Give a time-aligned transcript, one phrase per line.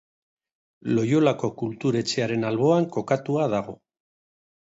[0.99, 3.77] Loiolako Kultur Etxearen alboan kokatua dago.